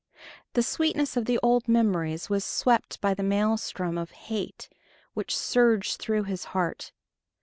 [0.53, 4.67] The sweetness of the old memories was swept by the maelstrom of hate
[5.13, 6.91] which surged through his heart.